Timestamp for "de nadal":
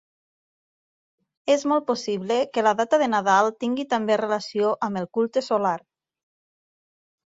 3.03-3.53